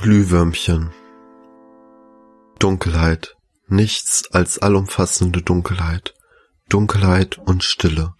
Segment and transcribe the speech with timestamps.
[0.00, 0.92] Glühwürmchen.
[2.60, 3.34] Dunkelheit.
[3.66, 6.14] Nichts als allumfassende Dunkelheit.
[6.68, 8.14] Dunkelheit und Stille.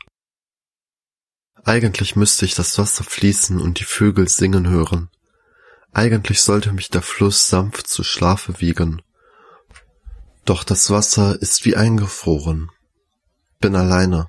[1.63, 5.09] Eigentlich müsste ich das Wasser fließen und die Vögel singen hören.
[5.93, 9.01] Eigentlich sollte mich der Fluss sanft zu Schlafe wiegen.
[10.45, 12.73] Doch das Wasser ist wie eingefroren.
[13.61, 14.29] Bin alleine,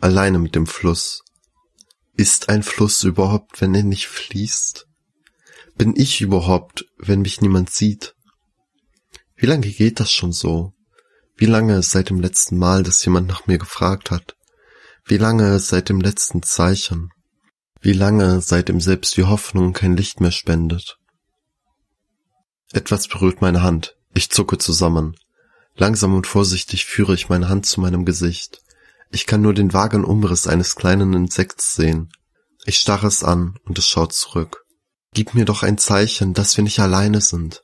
[0.00, 1.22] alleine mit dem Fluss.
[2.14, 4.88] Ist ein Fluss überhaupt, wenn er nicht fließt?
[5.80, 8.14] Bin ich überhaupt, wenn mich niemand sieht?
[9.34, 10.74] Wie lange geht das schon so?
[11.38, 14.36] Wie lange seit dem letzten Mal, dass jemand nach mir gefragt hat?
[15.06, 17.08] Wie lange seit dem letzten Zeichen?
[17.80, 20.98] Wie lange seitdem selbst die Hoffnung kein Licht mehr spendet?
[22.72, 23.96] Etwas berührt meine Hand.
[24.12, 25.16] Ich zucke zusammen.
[25.76, 28.60] Langsam und vorsichtig führe ich meine Hand zu meinem Gesicht.
[29.10, 32.12] Ich kann nur den vagen Umriss eines kleinen Insekts sehen.
[32.66, 34.66] Ich starre es an und es schaut zurück.
[35.12, 37.62] Gib mir doch ein Zeichen, dass wir nicht alleine sind.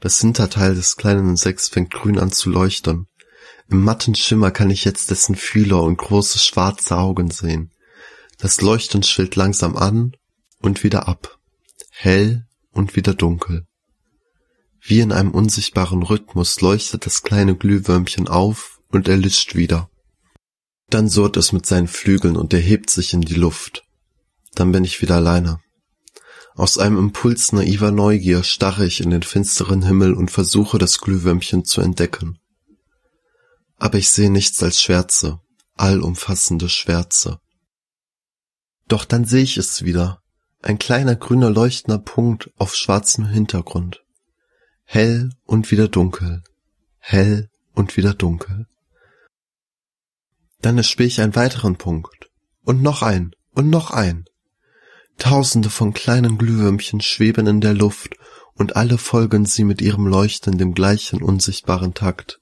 [0.00, 3.06] Das Hinterteil des kleinen Insekts fängt grün an zu leuchten.
[3.70, 7.70] Im matten Schimmer kann ich jetzt dessen Fühler und große schwarze Augen sehen.
[8.38, 10.12] Das Leuchten schwillt langsam an
[10.58, 11.38] und wieder ab.
[11.90, 13.64] Hell und wieder dunkel.
[14.80, 19.88] Wie in einem unsichtbaren Rhythmus leuchtet das kleine Glühwürmchen auf und erlischt wieder.
[20.90, 23.84] Dann surrt es mit seinen Flügeln und erhebt sich in die Luft.
[24.54, 25.60] Dann bin ich wieder alleine.
[26.54, 31.64] Aus einem Impuls naiver Neugier starre ich in den finsteren Himmel und versuche das Glühwürmchen
[31.64, 32.38] zu entdecken.
[33.78, 35.40] Aber ich sehe nichts als Schwärze,
[35.76, 37.40] allumfassende Schwärze.
[38.86, 40.20] Doch dann sehe ich es wieder,
[40.60, 44.04] ein kleiner grüner leuchtender Punkt auf schwarzem Hintergrund.
[44.84, 46.42] Hell und wieder dunkel,
[46.98, 48.66] hell und wieder dunkel.
[50.60, 52.30] Dann erspähe ich einen weiteren Punkt
[52.62, 54.26] und noch ein und noch ein.
[55.18, 58.16] Tausende von kleinen Glühwürmchen schweben in der Luft,
[58.54, 62.40] und alle folgen sie mit ihrem Leuchten dem gleichen unsichtbaren Takt.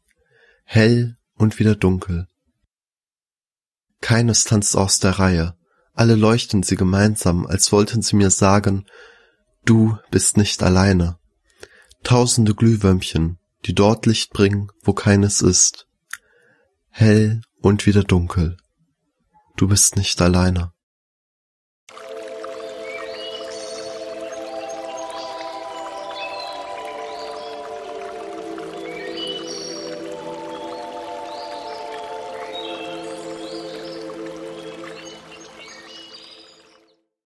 [0.65, 2.27] Hell und wieder dunkel.
[4.01, 5.57] Keines tanzt aus der Reihe,
[5.95, 8.87] alle leuchten sie gemeinsam, als wollten sie mir sagen,
[9.65, 11.19] du bist nicht alleine.
[12.03, 15.87] Tausende Glühwürmchen, die dort Licht bringen, wo keines ist.
[16.89, 18.57] Hell und wieder dunkel.
[19.57, 20.73] Du bist nicht alleine.